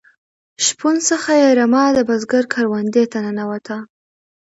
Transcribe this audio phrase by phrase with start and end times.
[0.65, 3.77] شپون څخه یې رمه د بزگر کروندې ته ننوته.